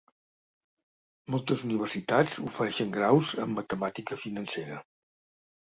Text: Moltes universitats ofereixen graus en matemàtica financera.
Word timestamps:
Moltes 1.35 1.65
universitats 1.67 2.39
ofereixen 2.47 2.97
graus 2.97 3.35
en 3.45 3.55
matemàtica 3.61 4.21
financera. 4.27 4.83